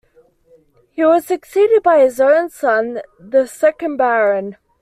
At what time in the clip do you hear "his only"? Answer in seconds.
1.99-2.49